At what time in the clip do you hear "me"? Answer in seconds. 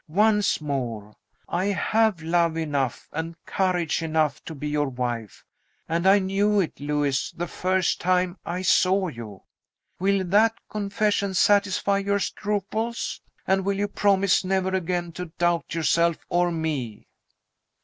16.51-17.05